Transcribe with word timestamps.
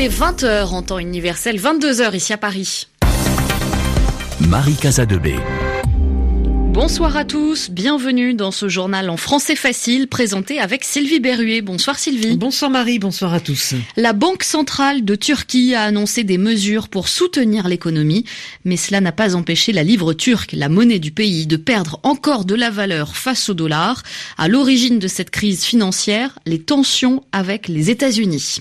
Il 0.00 0.04
est 0.04 0.08
20h 0.08 0.68
en 0.68 0.80
temps 0.80 0.98
universel, 0.98 1.60
22h 1.60 2.14
ici 2.14 2.32
à 2.32 2.38
Paris. 2.38 2.88
Marie 4.40 4.76
Casadebé. 4.76 5.34
Bonsoir 6.72 7.16
à 7.16 7.24
tous, 7.24 7.68
bienvenue 7.68 8.32
dans 8.32 8.52
ce 8.52 8.68
journal 8.68 9.10
en 9.10 9.16
français 9.16 9.56
facile 9.56 10.06
présenté 10.06 10.60
avec 10.60 10.84
Sylvie 10.84 11.18
Berruet. 11.18 11.62
Bonsoir 11.62 11.98
Sylvie. 11.98 12.36
Bonsoir 12.36 12.70
Marie, 12.70 13.00
bonsoir 13.00 13.34
à 13.34 13.40
tous. 13.40 13.74
La 13.96 14.12
Banque 14.12 14.44
centrale 14.44 15.04
de 15.04 15.16
Turquie 15.16 15.74
a 15.74 15.82
annoncé 15.82 16.22
des 16.22 16.38
mesures 16.38 16.88
pour 16.88 17.08
soutenir 17.08 17.66
l'économie, 17.66 18.24
mais 18.64 18.76
cela 18.76 19.00
n'a 19.00 19.10
pas 19.10 19.34
empêché 19.34 19.72
la 19.72 19.82
livre 19.82 20.12
turque, 20.12 20.52
la 20.52 20.68
monnaie 20.68 21.00
du 21.00 21.10
pays, 21.10 21.48
de 21.48 21.56
perdre 21.56 21.98
encore 22.04 22.44
de 22.44 22.54
la 22.54 22.70
valeur 22.70 23.16
face 23.16 23.48
au 23.48 23.54
dollar. 23.54 24.04
À 24.38 24.46
l'origine 24.46 25.00
de 25.00 25.08
cette 25.08 25.30
crise 25.30 25.64
financière, 25.64 26.38
les 26.46 26.60
tensions 26.60 27.24
avec 27.32 27.66
les 27.66 27.90
États-Unis. 27.90 28.58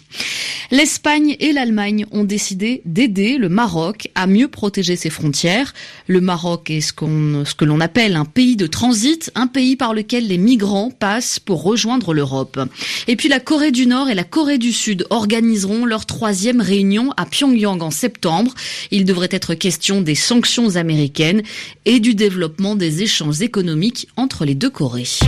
L'Espagne 0.71 1.35
et 1.39 1.53
l'Allemagne 1.53 2.07
ont 2.11 2.23
décidé 2.23 2.81
d'aider 2.85 3.37
le 3.37 3.49
Maroc 3.49 4.09
à 4.15 4.25
mieux 4.25 4.47
protéger 4.47 4.95
ses 4.95 5.11
frontières. 5.11 5.73
Le 6.07 6.21
Maroc 6.21 6.71
est 6.71 6.81
ce 6.81 6.93
qu'on, 6.93 7.43
ce 7.45 7.53
que 7.53 7.65
l'on 7.65 7.79
appelle 7.79 7.98
un 7.99 8.25
pays 8.25 8.55
de 8.55 8.65
transit, 8.65 9.29
un 9.35 9.47
pays 9.47 9.75
par 9.75 9.93
lequel 9.93 10.27
les 10.27 10.37
migrants 10.37 10.89
passent 10.89 11.37
pour 11.37 11.63
rejoindre 11.63 12.13
l'Europe. 12.13 12.59
Et 13.07 13.17
puis 13.17 13.27
la 13.27 13.41
Corée 13.41 13.71
du 13.71 13.87
Nord 13.87 14.09
et 14.09 14.15
la 14.15 14.23
Corée 14.23 14.57
du 14.57 14.71
Sud 14.71 15.05
organiseront 15.09 15.85
leur 15.85 16.05
troisième 16.05 16.61
réunion 16.61 17.11
à 17.17 17.25
Pyongyang 17.25 17.81
en 17.81 17.91
septembre. 17.91 18.53
Il 18.91 19.03
devrait 19.03 19.29
être 19.31 19.53
question 19.53 20.01
des 20.01 20.15
sanctions 20.15 20.77
américaines 20.77 21.43
et 21.85 21.99
du 21.99 22.15
développement 22.15 22.75
des 22.75 23.03
échanges 23.03 23.41
économiques 23.41 24.07
entre 24.15 24.45
les 24.45 24.55
deux 24.55 24.69
Corées. 24.69 25.19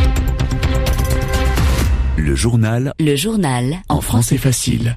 Le 2.16 2.36
journal. 2.36 2.94
Le 3.00 3.16
journal. 3.18 3.82
En 3.90 4.00
français 4.00 4.38
facile. 4.38 4.96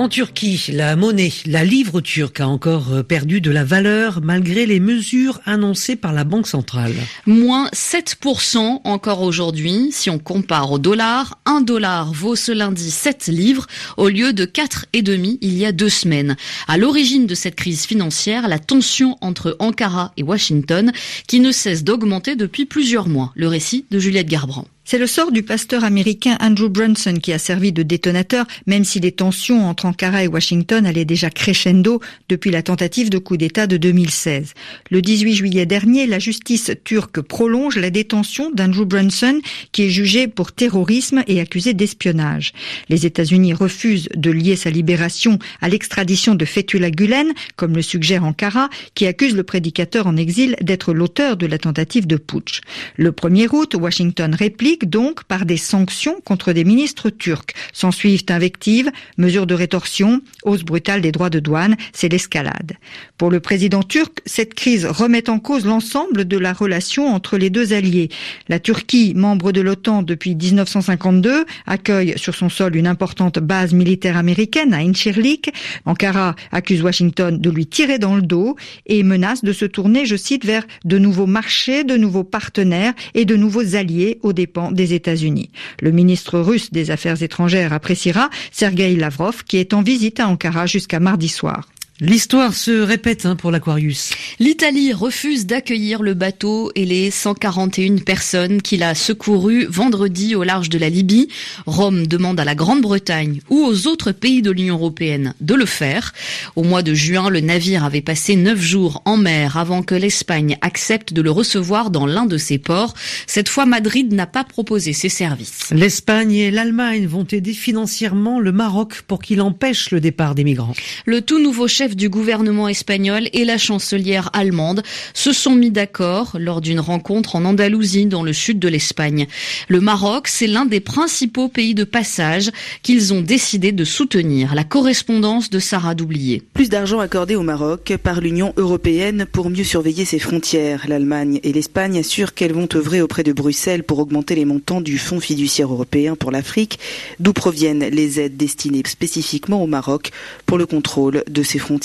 En 0.00 0.08
Turquie, 0.08 0.58
la 0.72 0.96
monnaie, 0.96 1.30
la 1.44 1.62
livre 1.62 2.00
turque 2.00 2.40
a 2.40 2.48
encore 2.48 2.90
euh, 2.90 3.02
perdu 3.02 3.42
de 3.42 3.50
la 3.50 3.64
valeur 3.64 4.20
malgré 4.22 4.64
les 4.64 4.80
mesures 4.80 5.42
annoncées 5.44 5.94
par 5.94 6.14
la 6.14 6.24
Banque 6.24 6.46
centrale. 6.46 6.94
Moins 7.26 7.68
7% 7.74 8.80
encore 8.84 9.20
aujourd'hui. 9.20 9.90
Si 9.92 10.08
on 10.08 10.18
compare 10.18 10.72
au 10.72 10.78
dollar, 10.78 11.38
un 11.44 11.60
dollar 11.60 12.14
vaut 12.14 12.34
ce 12.34 12.50
lundi 12.50 12.90
7 12.90 13.26
livres 13.26 13.66
au 13.98 14.08
lieu 14.08 14.32
de 14.32 14.46
4,5 14.46 15.36
il 15.42 15.58
y 15.58 15.66
a 15.66 15.72
deux 15.72 15.90
semaines. 15.90 16.34
À 16.66 16.78
l'origine 16.78 17.26
de 17.26 17.34
cette 17.34 17.56
crise 17.56 17.84
financière, 17.84 18.48
la 18.48 18.58
tension 18.58 19.18
entre 19.20 19.54
Ankara 19.58 20.14
et 20.16 20.22
Washington 20.22 20.92
qui 21.26 21.40
ne 21.40 21.52
cesse 21.52 21.84
d'augmenter 21.84 22.36
depuis 22.36 22.64
plusieurs 22.64 23.06
mois. 23.06 23.32
Le 23.34 23.48
récit 23.48 23.84
de 23.90 23.98
Juliette 23.98 24.30
Garbrand. 24.30 24.64
C'est 24.90 24.98
le 24.98 25.06
sort 25.06 25.30
du 25.30 25.44
pasteur 25.44 25.84
américain 25.84 26.36
Andrew 26.40 26.68
Brunson 26.68 27.14
qui 27.22 27.32
a 27.32 27.38
servi 27.38 27.70
de 27.70 27.84
détonateur, 27.84 28.44
même 28.66 28.82
si 28.82 28.98
les 28.98 29.12
tensions 29.12 29.64
entre 29.68 29.86
Ankara 29.86 30.24
et 30.24 30.26
Washington 30.26 30.84
allaient 30.84 31.04
déjà 31.04 31.30
crescendo 31.30 32.00
depuis 32.28 32.50
la 32.50 32.64
tentative 32.64 33.08
de 33.08 33.18
coup 33.18 33.36
d'État 33.36 33.68
de 33.68 33.76
2016. 33.76 34.52
Le 34.90 35.00
18 35.00 35.32
juillet 35.32 35.64
dernier, 35.64 36.08
la 36.08 36.18
justice 36.18 36.72
turque 36.82 37.20
prolonge 37.20 37.76
la 37.76 37.90
détention 37.90 38.50
d'Andrew 38.50 38.84
Brunson, 38.84 39.40
qui 39.70 39.84
est 39.84 39.90
jugé 39.90 40.26
pour 40.26 40.50
terrorisme 40.50 41.22
et 41.28 41.38
accusé 41.38 41.72
d'espionnage. 41.72 42.52
Les 42.88 43.06
États-Unis 43.06 43.54
refusent 43.54 44.08
de 44.16 44.32
lier 44.32 44.56
sa 44.56 44.70
libération 44.70 45.38
à 45.60 45.68
l'extradition 45.68 46.34
de 46.34 46.44
Fethullah 46.44 46.90
Gulen, 46.90 47.32
comme 47.54 47.76
le 47.76 47.82
suggère 47.82 48.24
Ankara, 48.24 48.68
qui 48.96 49.06
accuse 49.06 49.36
le 49.36 49.44
prédicateur 49.44 50.08
en 50.08 50.16
exil 50.16 50.56
d'être 50.60 50.92
l'auteur 50.92 51.36
de 51.36 51.46
la 51.46 51.58
tentative 51.58 52.08
de 52.08 52.16
putsch. 52.16 52.60
Le 52.96 53.12
1er 53.12 53.46
août, 53.52 53.76
Washington 53.78 54.34
réplique 54.34 54.79
donc 54.84 55.24
par 55.24 55.46
des 55.46 55.56
sanctions 55.56 56.16
contre 56.24 56.52
des 56.52 56.64
ministres 56.64 57.10
turcs. 57.10 57.54
S'en 57.72 57.90
suivent 57.90 58.24
invectives, 58.30 58.90
mesures 59.16 59.46
de 59.46 59.54
rétorsion, 59.54 60.20
hausse 60.44 60.62
brutale 60.62 61.00
des 61.00 61.12
droits 61.12 61.30
de 61.30 61.38
douane, 61.38 61.76
c'est 61.92 62.08
l'escalade. 62.08 62.72
Pour 63.18 63.30
le 63.30 63.40
président 63.40 63.82
turc, 63.82 64.20
cette 64.26 64.54
crise 64.54 64.86
remet 64.86 65.28
en 65.30 65.38
cause 65.38 65.64
l'ensemble 65.64 66.26
de 66.26 66.38
la 66.38 66.52
relation 66.52 67.14
entre 67.14 67.36
les 67.36 67.50
deux 67.50 67.72
alliés. 67.72 68.08
La 68.48 68.58
Turquie, 68.58 69.14
membre 69.14 69.52
de 69.52 69.60
l'OTAN 69.60 70.02
depuis 70.02 70.34
1952, 70.34 71.44
accueille 71.66 72.14
sur 72.16 72.34
son 72.34 72.48
sol 72.48 72.76
une 72.76 72.86
importante 72.86 73.38
base 73.38 73.72
militaire 73.72 74.16
américaine 74.16 74.74
à 74.74 74.78
Incirlik. 74.78 75.52
Ankara 75.86 76.34
accuse 76.52 76.82
Washington 76.82 77.38
de 77.38 77.50
lui 77.50 77.66
tirer 77.66 77.98
dans 77.98 78.16
le 78.16 78.22
dos 78.22 78.56
et 78.86 79.02
menace 79.02 79.44
de 79.44 79.52
se 79.52 79.64
tourner, 79.64 80.06
je 80.06 80.16
cite, 80.16 80.44
vers 80.44 80.66
de 80.84 80.98
nouveaux 80.98 81.26
marchés, 81.26 81.84
de 81.84 81.96
nouveaux 81.96 82.24
partenaires 82.24 82.94
et 83.14 83.24
de 83.24 83.36
nouveaux 83.36 83.76
alliés 83.76 84.18
aux 84.22 84.32
dépens 84.32 84.59
des 84.70 84.94
États-Unis. 84.94 85.50
Le 85.80 85.90
ministre 85.90 86.38
russe 86.38 86.70
des 86.70 86.90
Affaires 86.90 87.22
étrangères 87.22 87.72
appréciera 87.72 88.30
Sergei 88.52 88.96
Lavrov 88.96 89.44
qui 89.44 89.56
est 89.56 89.74
en 89.74 89.82
visite 89.82 90.20
à 90.20 90.28
Ankara 90.28 90.66
jusqu'à 90.66 91.00
mardi 91.00 91.28
soir. 91.28 91.68
L'histoire 92.02 92.54
se 92.54 92.70
répète 92.70 93.26
hein, 93.26 93.36
pour 93.36 93.50
l'Aquarius. 93.50 94.12
L'Italie 94.38 94.94
refuse 94.94 95.44
d'accueillir 95.44 96.02
le 96.02 96.14
bateau 96.14 96.72
et 96.74 96.86
les 96.86 97.10
141 97.10 97.98
personnes 97.98 98.62
qu'il 98.62 98.82
a 98.82 98.94
secourues 98.94 99.66
vendredi 99.68 100.34
au 100.34 100.42
large 100.42 100.70
de 100.70 100.78
la 100.78 100.88
Libye. 100.88 101.28
Rome 101.66 102.06
demande 102.06 102.40
à 102.40 102.46
la 102.46 102.54
Grande-Bretagne 102.54 103.42
ou 103.50 103.58
aux 103.58 103.86
autres 103.86 104.12
pays 104.12 104.40
de 104.40 104.50
l'Union 104.50 104.76
européenne 104.76 105.34
de 105.42 105.54
le 105.54 105.66
faire. 105.66 106.14
Au 106.56 106.62
mois 106.62 106.82
de 106.82 106.94
juin, 106.94 107.28
le 107.28 107.40
navire 107.40 107.84
avait 107.84 108.00
passé 108.00 108.34
neuf 108.34 108.62
jours 108.62 109.02
en 109.04 109.18
mer 109.18 109.58
avant 109.58 109.82
que 109.82 109.94
l'Espagne 109.94 110.56
accepte 110.62 111.12
de 111.12 111.20
le 111.20 111.30
recevoir 111.30 111.90
dans 111.90 112.06
l'un 112.06 112.24
de 112.24 112.38
ses 112.38 112.56
ports. 112.56 112.94
Cette 113.26 113.50
fois, 113.50 113.66
Madrid 113.66 114.10
n'a 114.14 114.26
pas 114.26 114.44
proposé 114.44 114.94
ses 114.94 115.10
services. 115.10 115.68
L'Espagne 115.70 116.32
et 116.32 116.50
l'Allemagne 116.50 117.06
vont 117.06 117.26
aider 117.30 117.52
financièrement 117.52 118.40
le 118.40 118.52
Maroc 118.52 119.02
pour 119.06 119.20
qu'il 119.20 119.42
empêche 119.42 119.90
le 119.90 120.00
départ 120.00 120.34
des 120.34 120.44
migrants. 120.44 120.72
Le 121.04 121.20
tout 121.20 121.38
nouveau 121.38 121.68
chef 121.68 121.89
du 121.96 122.08
gouvernement 122.08 122.68
espagnol 122.68 123.28
et 123.32 123.44
la 123.44 123.58
chancelière 123.58 124.30
allemande 124.32 124.82
se 125.14 125.32
sont 125.32 125.54
mis 125.54 125.70
d'accord 125.70 126.36
lors 126.38 126.60
d'une 126.60 126.80
rencontre 126.80 127.36
en 127.36 127.44
Andalousie 127.44 128.06
dans 128.06 128.22
le 128.22 128.32
sud 128.32 128.58
de 128.58 128.68
l'Espagne. 128.68 129.26
Le 129.68 129.80
Maroc, 129.80 130.28
c'est 130.28 130.46
l'un 130.46 130.66
des 130.66 130.80
principaux 130.80 131.48
pays 131.48 131.74
de 131.74 131.84
passage 131.84 132.50
qu'ils 132.82 133.12
ont 133.12 133.20
décidé 133.20 133.72
de 133.72 133.84
soutenir. 133.84 134.54
La 134.54 134.64
correspondance 134.64 135.50
de 135.50 135.58
Sarah 135.58 135.94
Doublier. 135.94 136.42
Plus 136.54 136.68
d'argent 136.68 137.00
accordé 137.00 137.36
au 137.36 137.42
Maroc 137.42 137.94
par 138.02 138.20
l'Union 138.20 138.52
européenne 138.56 139.26
pour 139.30 139.50
mieux 139.50 139.64
surveiller 139.64 140.04
ses 140.04 140.18
frontières. 140.18 140.86
L'Allemagne 140.88 141.40
et 141.42 141.52
l'Espagne 141.52 141.98
assurent 141.98 142.34
qu'elles 142.34 142.52
vont 142.52 142.68
œuvrer 142.74 143.02
auprès 143.02 143.22
de 143.22 143.32
Bruxelles 143.32 143.84
pour 143.84 143.98
augmenter 143.98 144.34
les 144.34 144.44
montants 144.44 144.80
du 144.80 144.98
Fonds 144.98 145.20
fiduciaire 145.20 145.72
européen 145.72 146.16
pour 146.16 146.30
l'Afrique, 146.30 146.78
d'où 147.18 147.32
proviennent 147.32 147.84
les 147.84 148.20
aides 148.20 148.36
destinées 148.36 148.82
spécifiquement 148.86 149.62
au 149.62 149.66
Maroc 149.66 150.10
pour 150.46 150.58
le 150.58 150.66
contrôle 150.66 151.24
de 151.28 151.42
ses 151.42 151.58
frontières 151.58 151.79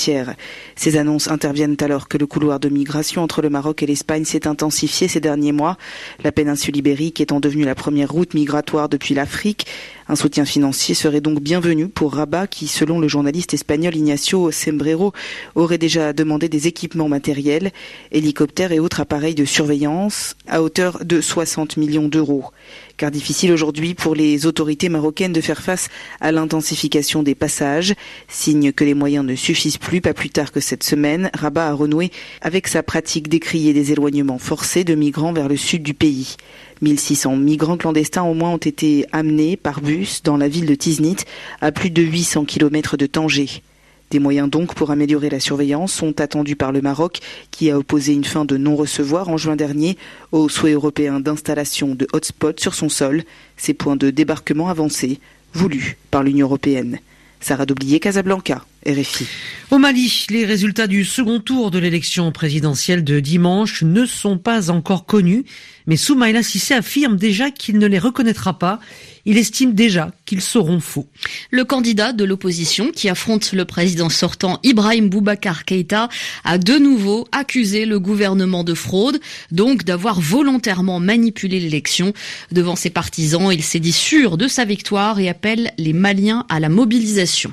ces 0.76 0.98
annonces 0.98 1.30
interviennent 1.30 1.78
alors 1.82 2.08
que 2.08 2.18
le 2.18 2.28
couloir 2.28 2.60
de 2.60 2.70
migration 2.70 3.24
entre 3.24 3.42
le 3.42 3.50
Maroc 3.50 3.84
et 3.84 3.86
l'Espagne 3.86 4.26
s'est 4.26 4.48
intensifié 4.48 5.08
ces 5.08 5.20
derniers 5.20 5.52
mois. 5.52 5.78
La 6.24 6.32
péninsule 6.32 6.78
ibérique 6.78 7.22
étant 7.22 7.40
devenue 7.40 7.66
la 7.66 7.76
première 7.76 8.12
route 8.12 8.34
migratoire 8.34 8.90
depuis 8.90 9.14
l'Afrique, 9.14 9.66
un 10.08 10.16
soutien 10.16 10.46
financier 10.46 10.94
serait 10.94 11.20
donc 11.20 11.42
bienvenu 11.42 11.88
pour 11.88 12.14
Rabat 12.14 12.46
qui, 12.46 12.68
selon 12.68 13.00
le 13.00 13.08
journaliste 13.08 13.56
espagnol 13.56 13.96
Ignacio 13.96 14.52
Sembrero, 14.52 15.14
aurait 15.56 15.80
déjà 15.80 16.14
demandé 16.14 16.48
des 16.48 16.68
équipements 16.68 17.10
matériels, 17.10 17.72
hélicoptères 18.12 18.72
et 18.72 18.80
autres 18.80 19.00
appareils 19.00 19.34
de 19.34 19.46
surveillance 19.46 20.36
à 20.48 20.62
hauteur 20.62 21.04
de 21.04 21.22
60 21.22 21.78
millions 21.78 22.08
d'euros 22.08 22.52
car 22.98 23.12
difficile 23.12 23.52
aujourd'hui 23.52 23.94
pour 23.94 24.16
les 24.16 24.46
autorités 24.46 24.90
marocaines 24.90 25.34
de 25.34 25.42
faire 25.42 25.62
face 25.62 25.90
à 26.22 26.32
l'intensification 26.32 27.24
des 27.24 27.36
passages, 27.36 27.94
signe 28.28 28.72
que 28.72 28.84
les 28.84 28.94
moyens 28.94 29.26
ne 29.26 29.36
suffisent 29.36 29.75
plus. 29.80 30.02
Pas 30.02 30.14
plus 30.14 30.30
tard 30.30 30.52
que 30.52 30.60
cette 30.60 30.84
semaine, 30.84 31.30
Rabat 31.34 31.68
a 31.68 31.74
renoué 31.74 32.12
avec 32.42 32.68
sa 32.68 32.84
pratique 32.84 33.30
d'écrier 33.30 33.74
des 33.74 33.92
éloignements 33.92 34.38
forcés 34.38 34.84
de 34.84 34.96
migrants 34.96 35.34
vers 35.34 35.48
le 35.48 35.58
sud 35.58 35.84
du 35.84 35.94
pays. 35.94 36.36
1600 36.82 37.38
migrants 37.38 37.78
clandestins 37.78 38.24
au 38.24 38.34
moins 38.34 38.52
ont 38.52 38.58
été 38.58 39.06
amenés 39.12 39.58
par 39.58 39.82
bus 39.82 40.24
dans 40.24 40.38
la 40.38 40.48
ville 40.48 40.66
de 40.66 40.76
Tiznit, 40.76 41.18
à 41.62 41.72
plus 41.72 41.90
de 41.90 42.02
800 42.02 42.46
km 42.46 42.98
de 42.98 43.06
Tanger. 43.06 43.62
Des 44.12 44.20
moyens 44.20 44.50
donc 44.50 44.76
pour 44.76 44.92
améliorer 44.92 45.30
la 45.30 45.40
surveillance 45.40 45.92
sont 45.92 46.22
attendus 46.22 46.56
par 46.56 46.72
le 46.72 46.82
Maroc 46.82 47.20
qui 47.50 47.72
a 47.72 47.78
opposé 47.78 48.14
une 48.14 48.24
fin 48.24 48.46
de 48.46 48.56
non-recevoir 48.56 49.30
en 49.30 49.38
juin 49.38 49.56
dernier 49.56 49.98
au 50.32 50.48
souhait 50.48 50.74
européen 50.74 51.20
d'installation 51.20 51.96
de 51.96 52.08
hotspots 52.14 52.60
sur 52.60 52.76
son 52.76 52.90
sol, 52.90 53.24
ces 53.58 53.74
points 53.74 53.96
de 53.96 54.12
débarquement 54.12 54.70
avancés 54.70 55.20
voulus 55.54 55.98
par 56.12 56.22
l'Union 56.22 56.46
européenne. 56.48 57.00
Sarah 57.40 57.66
Doublier, 57.66 58.00
Casablanca. 58.00 58.66
RFI. 58.88 59.26
Au 59.72 59.80
Mali, 59.80 60.28
les 60.30 60.46
résultats 60.46 60.86
du 60.86 61.06
second 61.06 61.40
tour 61.40 61.72
de 61.72 61.80
l'élection 61.80 62.32
présidentielle 62.32 63.04
de 63.04 63.20
dimanche 63.20 63.82
ne 63.82 64.06
sont 64.06 64.38
pas 64.38 64.70
encore 64.70 65.08
connus, 65.08 65.44
mais 65.88 65.98
Soumaïla 65.98 66.44
Sissé 66.44 66.76
affirme 66.76 67.18
déjà 67.18 67.50
qu'il 67.50 67.80
ne 67.80 67.88
les 67.88 67.98
reconnaîtra 67.98 68.60
pas. 68.60 68.80
Il 69.26 69.40
estime 69.40 69.74
déjà 69.74 70.12
qu'ils 70.26 70.42
seront 70.42 70.80
faux. 70.80 71.08
Le 71.50 71.66
candidat 71.66 72.14
de 72.14 72.24
l'opposition 72.24 72.92
qui 72.92 73.10
affronte 73.10 73.54
le 73.54 73.66
président 73.66 74.10
sortant 74.10 74.60
Ibrahim 74.62 75.10
Boubacar 75.10 75.66
Keïta 75.66 76.10
a 76.44 76.60
de 76.60 76.78
nouveau 76.78 77.28
accusé 77.32 77.88
le 77.88 78.00
gouvernement 78.00 78.64
de 78.64 78.76
fraude, 78.76 79.20
donc 79.52 79.84
d'avoir 79.84 80.22
volontairement 80.22 81.00
manipulé 81.00 81.60
l'élection. 81.60 82.14
Devant 82.52 82.76
ses 82.76 82.92
partisans, 82.92 83.52
il 83.52 83.64
s'est 83.64 83.80
dit 83.80 83.92
sûr 83.92 84.38
de 84.38 84.48
sa 84.48 84.64
victoire 84.64 85.20
et 85.20 85.28
appelle 85.28 85.74
les 85.80 85.94
Maliens 85.94 86.46
à 86.50 86.60
la 86.60 86.70
mobilisation. 86.70 87.52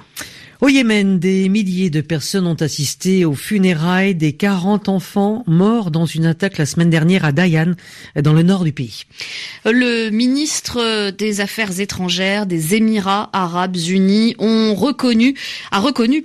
Au 0.63 0.69
Yémen, 0.69 1.19
des 1.19 1.49
milliers 1.49 1.91
de 1.91 2.01
personnes 2.01 2.47
ont 2.47 2.55
assisté 2.55 3.25
aux 3.25 3.35
funérailles 3.35 4.15
des 4.15 4.33
40 4.33 4.89
enfants 4.89 5.43
morts 5.49 5.91
dans 5.91 6.07
une 6.07 6.25
attaque 6.25 6.57
la 6.57 6.67
semaine 6.67 6.89
dernière 6.89 7.25
à 7.25 7.33
Dayan, 7.33 7.73
dans 8.15 8.33
le 8.33 8.45
nord 8.45 8.63
du 8.63 8.71
pays. 8.71 9.03
Le 9.65 10.11
ministre 10.11 11.11
des 11.11 11.41
Affaires 11.41 11.81
étrangères 11.81 12.47
des 12.47 12.77
Émirats 12.77 13.29
arabes 13.33 13.77
unis 13.77 14.37
a 14.39 15.81
reconnu, 15.81 16.25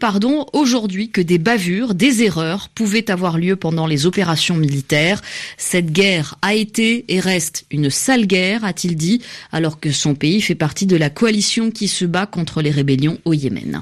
aujourd'hui 0.54 1.10
que 1.10 1.22
des 1.22 1.40
bavures, 1.40 1.96
des 1.96 2.22
erreurs 2.22 2.70
pouvaient 2.70 3.10
avoir 3.10 3.40
lieu 3.40 3.56
pendant 3.56 3.88
les 3.88 4.06
opérations 4.06 4.56
militaires. 4.56 5.24
Cette 5.58 5.92
guerre 5.92 6.36
a 6.44 6.54
été 6.54 7.06
et 7.08 7.20
reste 7.20 7.66
une 7.72 7.90
sale 7.90 8.28
guerre, 8.28 8.64
a-t-il 8.66 8.98
dit, 8.98 9.20
alors 9.52 9.80
que 9.80 9.92
son 9.92 10.14
pays 10.14 10.42
fait 10.42 10.54
partie 10.54 10.86
de 10.86 10.96
la 10.96 11.10
coalition 11.10 11.72
qui 11.72 11.88
se 11.88 12.06
bat 12.06 12.28
contre 12.28 12.62
les 12.62 12.70
rébellions 12.70 13.18
au 13.26 13.34
Yémen. 13.34 13.82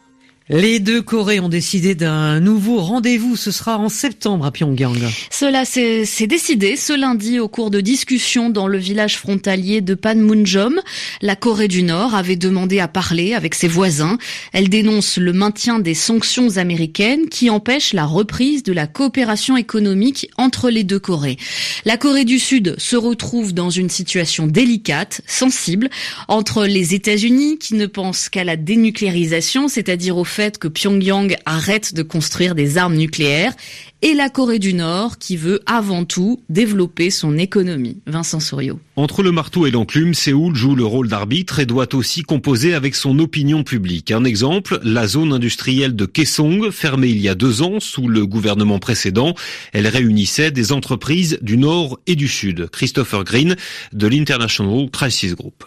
Les 0.53 0.81
deux 0.81 1.01
Corées 1.01 1.39
ont 1.39 1.47
décidé 1.47 1.95
d'un 1.95 2.41
nouveau 2.41 2.81
rendez-vous. 2.81 3.37
Ce 3.37 3.51
sera 3.51 3.77
en 3.77 3.87
septembre 3.87 4.45
à 4.45 4.51
Pyongyang. 4.51 4.99
Cela 5.29 5.63
s'est 5.63 6.27
décidé 6.27 6.75
ce 6.75 6.91
lundi 6.91 7.39
au 7.39 7.47
cours 7.47 7.71
de 7.71 7.79
discussions 7.79 8.49
dans 8.49 8.67
le 8.67 8.77
village 8.77 9.17
frontalier 9.17 9.79
de 9.79 9.93
Panmunjom. 9.93 10.81
La 11.21 11.37
Corée 11.37 11.69
du 11.69 11.83
Nord 11.83 12.15
avait 12.15 12.35
demandé 12.35 12.81
à 12.81 12.89
parler 12.89 13.33
avec 13.33 13.55
ses 13.55 13.69
voisins. 13.69 14.17
Elle 14.51 14.67
dénonce 14.67 15.17
le 15.17 15.31
maintien 15.31 15.79
des 15.79 15.93
sanctions 15.93 16.57
américaines 16.57 17.29
qui 17.29 17.49
empêchent 17.49 17.93
la 17.93 18.05
reprise 18.05 18.61
de 18.63 18.73
la 18.73 18.87
coopération 18.87 19.55
économique 19.55 20.29
entre 20.37 20.69
les 20.69 20.83
deux 20.83 20.99
Corées. 20.99 21.37
La 21.85 21.95
Corée 21.95 22.25
du 22.25 22.39
Sud 22.39 22.75
se 22.77 22.97
retrouve 22.97 23.53
dans 23.53 23.69
une 23.69 23.89
situation 23.89 24.47
délicate, 24.47 25.21
sensible, 25.27 25.89
entre 26.27 26.65
les 26.65 26.93
États-Unis 26.93 27.57
qui 27.57 27.75
ne 27.75 27.85
pensent 27.85 28.27
qu'à 28.27 28.43
la 28.43 28.57
dénucléarisation, 28.57 29.69
c'est-à-dire 29.69 30.17
au 30.17 30.25
fait 30.25 30.40
que 30.49 30.67
Pyongyang 30.67 31.35
arrête 31.45 31.93
de 31.93 32.01
construire 32.03 32.55
des 32.55 32.77
armes 32.77 32.95
nucléaires 32.95 33.53
et 34.01 34.13
la 34.13 34.29
Corée 34.29 34.59
du 34.59 34.73
Nord 34.73 35.17
qui 35.17 35.37
veut 35.37 35.61
avant 35.65 36.05
tout 36.05 36.41
développer 36.49 37.09
son 37.09 37.37
économie. 37.37 38.01
Vincent 38.07 38.39
Souriau. 38.39 38.79
Entre 38.95 39.23
le 39.23 39.31
marteau 39.31 39.65
et 39.65 39.71
l'enclume, 39.71 40.13
Séoul 40.13 40.55
joue 40.55 40.75
le 40.75 40.85
rôle 40.85 41.07
d'arbitre 41.07 41.59
et 41.59 41.65
doit 41.65 41.93
aussi 41.95 42.23
composer 42.23 42.73
avec 42.73 42.95
son 42.95 43.19
opinion 43.19 43.63
publique. 43.63 44.11
Un 44.11 44.23
exemple, 44.23 44.79
la 44.83 45.07
zone 45.07 45.33
industrielle 45.33 45.95
de 45.95 46.05
Kaesong, 46.05 46.71
fermée 46.71 47.09
il 47.09 47.19
y 47.19 47.29
a 47.29 47.35
deux 47.35 47.61
ans 47.61 47.79
sous 47.79 48.07
le 48.07 48.25
gouvernement 48.25 48.79
précédent. 48.79 49.35
Elle 49.73 49.87
réunissait 49.87 50.51
des 50.51 50.71
entreprises 50.71 51.37
du 51.41 51.57
Nord 51.57 51.99
et 52.07 52.15
du 52.15 52.27
Sud. 52.27 52.69
Christopher 52.71 53.23
Green 53.23 53.55
de 53.93 54.07
l'International 54.07 54.89
Crisis 54.91 55.35
Group. 55.35 55.63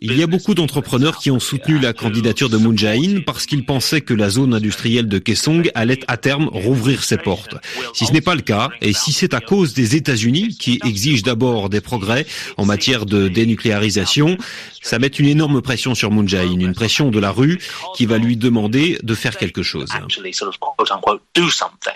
Il 0.00 0.16
y 0.16 0.22
a 0.22 0.26
beaucoup 0.26 0.54
d'entrepreneurs 0.54 1.18
qui 1.18 1.30
ont 1.30 1.40
soutenu 1.40 1.78
la 1.78 1.92
candidature 1.92 2.48
de 2.48 2.56
Moon 2.56 2.76
Jae-in 2.76 3.20
parce 3.24 3.46
qu'ils 3.46 3.64
pensaient 3.64 4.00
que 4.00 4.14
la 4.14 4.30
zone 4.30 4.54
industrielle 4.54 5.08
de 5.08 5.18
Kaesong 5.18 5.70
allait 5.74 6.01
à 6.08 6.16
terme 6.16 6.48
rouvrir 6.52 7.04
ses 7.04 7.16
portes. 7.16 7.56
Si 7.94 8.06
ce 8.06 8.12
n'est 8.12 8.20
pas 8.20 8.34
le 8.34 8.42
cas, 8.42 8.70
et 8.80 8.92
si 8.92 9.12
c'est 9.12 9.34
à 9.34 9.40
cause 9.40 9.74
des 9.74 9.96
États-Unis 9.96 10.56
qui 10.58 10.80
exigent 10.84 11.22
d'abord 11.22 11.68
des 11.68 11.80
progrès 11.80 12.26
en 12.56 12.64
matière 12.64 13.06
de 13.06 13.28
dénucléarisation, 13.28 14.36
ça 14.82 14.98
met 14.98 15.06
une 15.06 15.26
énorme 15.26 15.62
pression 15.62 15.94
sur 15.94 16.10
Moon 16.10 16.26
Jae-in, 16.26 16.60
une 16.60 16.74
pression 16.74 17.10
de 17.10 17.18
la 17.18 17.30
rue 17.30 17.58
qui 17.96 18.06
va 18.06 18.18
lui 18.18 18.36
demander 18.36 18.98
de 19.02 19.14
faire 19.14 19.36
quelque 19.36 19.62
chose. 19.62 19.88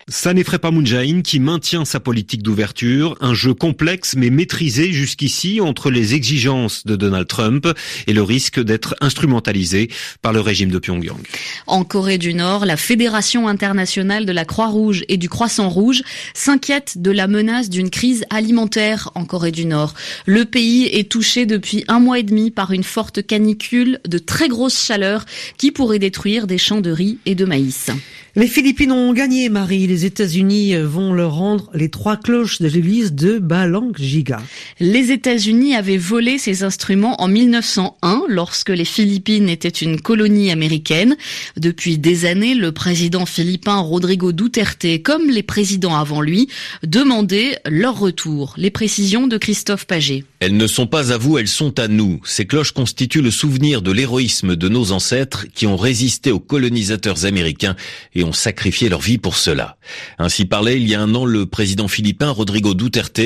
Ça 0.09 0.35
n'effraie 0.35 0.59
pas 0.59 0.71
Moon 0.71 0.85
Jae-in 0.85 1.21
qui 1.23 1.41
maintient 1.41 1.85
sa 1.85 2.01
politique 2.01 2.43
d'ouverture, 2.43 3.17
un 3.21 3.35
jeu 3.35 3.55
complexe 3.55 4.15
mais 4.17 4.31
maîtrisé 4.31 4.93
jusqu'ici 4.93 5.61
entre 5.61 5.91
les 5.91 6.15
exigences 6.15 6.87
de 6.87 6.97
Donald 6.97 7.27
Trump 7.27 7.69
et 8.07 8.13
le 8.13 8.23
risque 8.23 8.61
d'être 8.61 8.95
instrumentalisé 9.01 9.91
par 10.23 10.33
le 10.33 10.41
régime 10.41 10.71
de 10.71 10.79
Pyongyang. 10.79 11.21
En 11.67 11.85
Corée 11.85 12.19
du 12.19 12.35
Nord, 12.35 12.65
la 12.65 12.77
Fédération 12.77 13.49
internationale 13.49 14.27
de 14.27 14.33
la 14.33 14.45
Croix-Rouge 14.45 15.05
et 15.09 15.17
du 15.17 15.29
Croissant 15.29 15.69
Rouge 15.69 16.03
s'inquiète 16.35 17.03
de 17.03 17.11
la 17.11 17.27
menace 17.27 17.69
d'une 17.69 17.91
crise 17.91 18.25
alimentaire 18.31 19.11
en 19.15 19.25
Corée 19.25 19.51
du 19.51 19.67
Nord. 19.67 19.95
Le 20.25 20.45
pays 20.45 20.85
est 20.85 21.11
touché 21.11 21.47
depuis 21.47 21.85
un 21.89 21.99
mois 21.99 22.19
et 22.19 22.23
demi 22.23 22.51
par 22.51 22.73
une 22.73 22.76
forte 22.85 23.27
canicule 23.27 24.01
de 24.07 24.19
très 24.19 24.49
grosse 24.49 24.79
chaleur 24.85 25.25
qui 25.59 25.73
pourrait 25.73 25.99
détruire 25.99 26.47
des 26.47 26.59
champs 26.59 26.81
de 26.81 26.91
riz 26.91 27.19
et 27.27 27.35
de 27.35 27.45
maïs. 27.45 27.91
Les 28.39 28.49
Philippines 28.49 28.93
ont 28.93 29.15
gagné, 29.15 29.49
Marie. 29.49 29.87
Les 29.87 30.05
États-Unis 30.05 30.77
vont 30.77 31.15
leur 31.15 31.37
rendre 31.37 31.71
les 31.73 31.89
trois 31.89 32.19
cloches 32.19 32.61
de 32.61 32.69
l'église 32.69 33.15
de 33.15 33.39
Balangjiga. 33.39 34.43
Les 34.79 35.11
États-Unis 35.11 35.75
avaient 35.75 35.97
volé 35.97 36.37
ces 36.37 36.63
instruments 36.63 37.19
en 37.23 37.29
1901, 37.29 38.25
lorsque 38.29 38.69
les 38.69 38.85
Philippines 38.85 39.49
étaient 39.49 39.71
une 39.71 40.03
colonie 40.03 40.51
américaine. 40.51 41.17
Depuis 41.57 41.97
des 41.97 42.27
années, 42.27 42.55
le 42.55 42.73
président 42.73 43.25
philippin 43.25 43.79
Rodrigo 43.79 44.33
Duterte, 44.33 45.03
comme 45.03 45.31
les 45.31 45.43
présidents 45.43 45.97
avant 45.97 46.21
lui, 46.21 46.49
demandaient 46.83 47.59
leur 47.65 47.99
retour. 47.99 48.53
Les 48.59 48.71
précisions 48.71 49.29
de 49.29 49.39
Christophe 49.39 49.87
Paget. 49.87 50.25
Elles 50.39 50.57
ne 50.57 50.67
sont 50.67 50.87
pas 50.87 51.13
à 51.13 51.17
vous, 51.17 51.39
elles 51.39 51.49
sont 51.49 51.79
à 51.79 51.89
nous. 51.89 52.21
Ces 52.25 52.47
cloches 52.47 52.73
constituent 52.73 53.23
le 53.23 53.31
souvenir 53.31 53.81
de 53.81 53.91
l'héroïsme 53.91 54.55
de 54.55 54.69
nos 54.69 54.93
ancêtres 54.93 55.47
qui 55.55 55.67
ont 55.67 55.79
résisté 55.79 56.31
aux 56.31 56.41
colonisateurs 56.41 57.25
américains 57.25 57.75
et 58.15 58.23
ont 58.23 58.35
sacrifié 58.35 58.91
leur 58.91 59.01
vie 59.01 59.17
pour 59.17 59.37
cela. 59.37 59.79
Ainsi 60.19 60.45
parlait 60.45 60.77
il 60.77 60.87
y 60.87 60.95
a 60.95 61.01
un 61.01 61.15
an 61.15 61.25
le 61.25 61.47
président 61.47 61.89
philippin 61.89 62.31
Rodrigo 62.31 62.75
Duterte, 62.75 63.21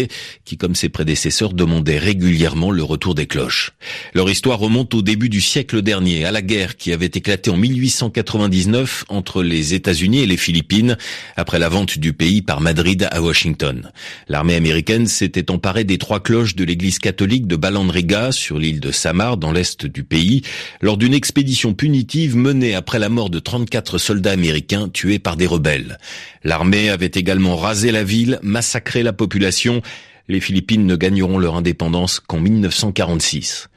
qui 0.44 0.56
comme 0.56 0.76
ses 0.76 0.88
prédécesseurs 0.88 1.52
demandait 1.52 1.98
régulièrement 1.98 2.70
le 2.70 2.84
retour 2.84 3.16
des 3.16 3.26
cloches. 3.26 3.72
Leur 4.14 4.30
histoire 4.30 4.60
remonte 4.60 4.94
au 4.94 5.02
début 5.02 5.28
du 5.28 5.40
siècle 5.40 5.82
dernier, 5.82 6.24
à 6.24 6.30
la 6.30 6.42
guerre 6.42 6.76
qui 6.76 6.92
avait 6.92 7.06
éclaté 7.06 7.50
en 7.50 7.56
1899 7.56 9.06
entre 9.08 9.42
les 9.42 9.74
États-Unis 9.74 10.20
et 10.20 10.26
les 10.26 10.36
Philippines, 10.36 10.96
après 11.36 11.58
la 11.58 11.68
vente 11.68 11.98
du 11.98 12.12
pays 12.12 12.40
par 12.40 12.60
Madrid 12.60 13.08
à 13.10 13.20
Washington. 13.20 13.90
L'armée 14.28 14.54
américaine 14.54 15.08
s'était 15.08 15.50
emparée 15.50 15.84
des 15.84 15.98
trois 15.98 16.20
cloches 16.20 16.54
de 16.54 16.64
l'église 16.64 17.00
de 17.12 17.56
Balandriga, 17.56 18.32
sur 18.32 18.58
l'île 18.58 18.80
de 18.80 18.90
Samar, 18.90 19.36
dans 19.36 19.52
l'est 19.52 19.86
du 19.86 20.04
pays, 20.04 20.42
lors 20.80 20.96
d'une 20.96 21.14
expédition 21.14 21.74
punitive 21.74 22.36
menée 22.36 22.74
après 22.74 22.98
la 22.98 23.08
mort 23.08 23.30
de 23.30 23.38
34 23.38 23.98
soldats 23.98 24.32
américains 24.32 24.88
tués 24.88 25.18
par 25.18 25.36
des 25.36 25.46
rebelles. 25.46 25.98
L'armée 26.44 26.88
avait 26.88 27.10
également 27.14 27.56
rasé 27.56 27.92
la 27.92 28.04
ville, 28.04 28.38
massacré 28.42 29.02
la 29.02 29.12
population, 29.12 29.82
les 30.30 30.40
Philippines 30.40 30.86
ne 30.86 30.94
gagneront 30.94 31.38
leur 31.38 31.56
indépendance 31.56 32.20
qu'en 32.20 32.38
1946. 32.38 33.68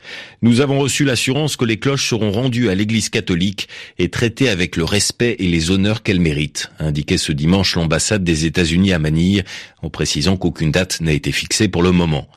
Nous 0.44 0.62
avons 0.62 0.80
reçu 0.80 1.04
l'assurance 1.04 1.56
que 1.56 1.66
les 1.66 1.80
cloches 1.80 2.08
seront 2.08 2.32
rendues 2.32 2.70
à 2.70 2.76
l'église 2.76 3.10
catholique 3.10 3.68
et 3.98 4.10
traitées 4.10 4.50
avec 4.50 4.76
le 4.76 4.84
respect 4.84 5.36
et 5.40 5.48
les 5.48 5.72
honneurs 5.72 6.04
qu'elles 6.04 6.20
méritent, 6.20 6.70
indiquait 6.80 7.18
ce 7.18 7.32
dimanche 7.32 7.76
l'ambassade 7.76 8.24
des 8.24 8.46
États-Unis 8.46 8.94
à 8.94 9.00
Manille, 9.00 9.44
en 9.82 9.90
précisant 9.90 10.38
qu'aucune 10.38 10.72
date 10.72 11.02
n'a 11.02 11.14
été 11.14 11.32
fixée 11.32 11.70
pour 11.70 11.82
le 11.82 11.92
moment. 11.92 12.28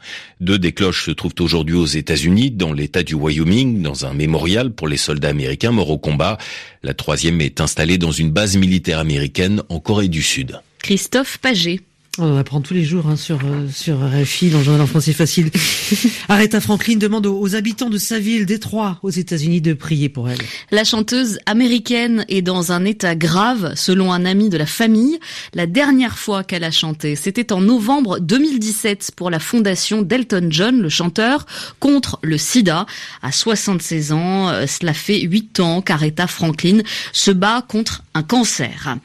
Deux 0.40 0.58
des 0.58 0.72
cloches 0.72 1.04
se 1.04 1.10
trouvent 1.10 1.34
aujourd'hui 1.40 1.76
aux 1.76 1.84
États-Unis, 1.86 2.50
dans 2.50 2.72
l'état 2.72 3.02
du 3.02 3.14
Wyoming, 3.14 3.82
dans 3.82 4.06
un 4.06 4.14
mémorial 4.14 4.72
pour 4.72 4.88
les 4.88 4.96
soldats 4.96 5.28
américains 5.28 5.72
morts 5.72 5.90
au 5.90 5.98
combat. 5.98 6.38
La 6.82 6.94
troisième 6.94 7.40
est 7.42 7.60
installée 7.60 7.98
dans 7.98 8.12
une 8.12 8.30
base 8.30 8.56
militaire 8.56 8.98
américaine 8.98 9.62
en 9.68 9.78
Corée 9.78 10.08
du 10.08 10.22
Sud. 10.22 10.60
Christophe 10.82 11.38
Paget. 11.38 11.80
On 12.18 12.38
apprend 12.38 12.62
tous 12.62 12.72
les 12.72 12.84
jours 12.84 13.08
hein, 13.08 13.16
sur 13.16 13.38
euh, 13.44 13.68
sur 13.70 13.98
RFI 13.98 14.48
dans 14.48 14.58
le 14.58 14.64
journal 14.64 14.80
en 14.80 14.86
français 14.86 15.12
facile. 15.12 15.50
Aretha 16.28 16.60
Franklin 16.60 16.96
demande 16.96 17.26
aux, 17.26 17.38
aux, 17.38 17.54
habitants 17.56 17.90
de 17.90 17.98
sa 17.98 18.18
ville, 18.18 18.46
Détroit, 18.46 18.98
aux 19.02 19.10
États-Unis, 19.10 19.60
de 19.60 19.74
prier 19.74 20.08
pour 20.08 20.30
elle. 20.30 20.38
La 20.70 20.84
chanteuse 20.84 21.38
américaine 21.44 22.24
est 22.28 22.40
dans 22.40 22.72
un 22.72 22.86
état 22.86 23.14
grave, 23.14 23.74
selon 23.74 24.12
un 24.12 24.24
ami 24.24 24.48
de 24.48 24.56
la 24.56 24.64
famille. 24.64 25.18
La 25.52 25.66
dernière 25.66 26.16
fois 26.16 26.42
qu'elle 26.42 26.64
a 26.64 26.70
chanté, 26.70 27.16
c'était 27.16 27.52
en 27.52 27.60
novembre 27.60 28.18
2017 28.20 29.12
pour 29.14 29.30
la 29.30 29.38
fondation 29.38 30.00
d'Elton 30.00 30.48
John, 30.48 30.80
le 30.80 30.88
chanteur, 30.88 31.44
contre 31.80 32.18
le 32.22 32.38
SIDA. 32.38 32.86
À 33.22 33.30
76 33.30 34.12
ans, 34.12 34.48
euh, 34.48 34.66
cela 34.66 34.94
fait 34.94 35.20
8 35.20 35.60
ans 35.60 35.82
qu'Aretha 35.82 36.26
Franklin 36.26 36.78
se 37.12 37.30
bat 37.30 37.62
contre 37.66 38.04
un 38.14 38.22
cancer. 38.22 38.96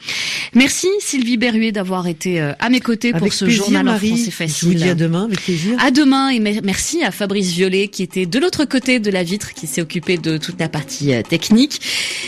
Merci 0.53 0.87
Sylvie 1.01 1.37
Berruet 1.37 1.73
d'avoir 1.73 2.07
été 2.07 2.39
euh, 2.39 2.53
à 2.59 2.69
mes 2.69 2.79
côtés 2.79 3.00
pour 3.11 3.33
ce 3.33 3.49
journal 3.49 3.87
en 3.89 3.97
français 3.97 4.31
facile. 4.31 4.57
Je 4.59 4.65
vous 4.65 4.73
dis 4.73 4.89
à 4.89 4.95
demain 4.95 5.25
avec 5.25 5.41
plaisir. 5.41 5.75
À 5.79 5.91
demain 5.91 6.29
et 6.29 6.39
merci 6.39 7.03
à 7.03 7.11
Fabrice 7.11 7.51
Violet 7.51 7.87
qui 7.87 8.03
était 8.03 8.25
de 8.25 8.39
l'autre 8.39 8.65
côté 8.65 8.99
de 8.99 9.09
la 9.09 9.23
vitre, 9.23 9.53
qui 9.53 9.67
s'est 9.67 9.81
occupé 9.81 10.17
de 10.17 10.37
toute 10.37 10.59
la 10.59 10.69
partie 10.69 11.13
euh, 11.13 11.21
technique. 11.23 11.81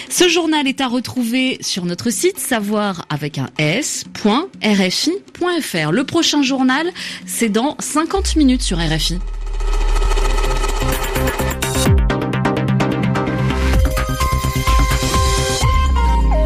Ce 0.09 0.27
journal 0.27 0.67
est 0.67 0.81
à 0.81 0.87
retrouver 0.87 1.57
sur 1.61 1.85
notre 1.85 2.09
site 2.09 2.39
savoir 2.39 3.05
avec 3.09 3.37
un 3.37 3.49
s.rfi.fr. 3.57 4.31
Le 5.91 6.03
prochain 6.03 6.41
journal, 6.41 6.87
c'est 7.25 7.49
dans 7.49 7.75
50 7.79 8.35
minutes 8.35 8.61
sur 8.61 8.77
RFI. 8.79 9.19